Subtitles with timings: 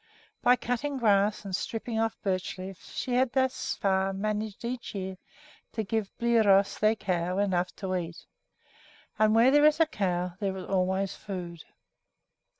[0.41, 5.15] By cutting grass and stripping off birch leaves she had thus far managed each year
[5.73, 8.25] to give Bliros, their cow, enough to eat.
[9.19, 11.61] And where there is a cow there is always food.